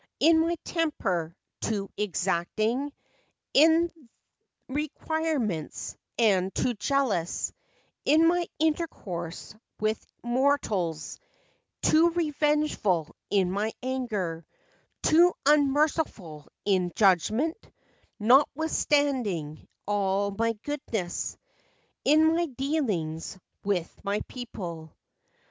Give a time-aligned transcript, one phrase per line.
[0.17, 2.91] 107 In my temper; too exacting
[3.53, 3.91] In
[4.67, 7.53] requirements, and too jealous
[8.03, 11.19] In my intercourse with mortals;
[11.83, 14.43] Too revengeful in my anger,
[15.03, 17.57] Too unmerciful in judgment,
[18.19, 21.37] Notwithstanding all my goodness,
[22.05, 24.95] In my dealings with my people.